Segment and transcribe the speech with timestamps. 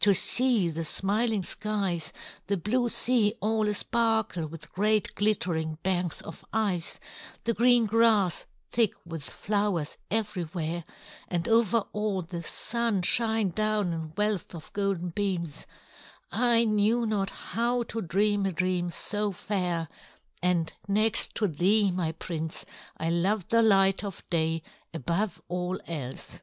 [0.01, 2.11] "To see the smiling skies,
[2.47, 6.99] the blue sea all a sparkle with great glittering banks of ice,
[7.43, 10.85] the green grass thick with flowers everywhere,
[11.27, 15.67] and over all the Sun shine down in wealth of golden beams
[16.31, 19.87] I knew not how to dream a dream so fair;
[20.41, 22.65] and next to thee, my prince,
[22.97, 24.63] I love the light of day
[24.95, 26.39] above all else."